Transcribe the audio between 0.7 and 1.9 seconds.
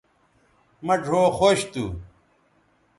مہ ڙھؤ خوش تھو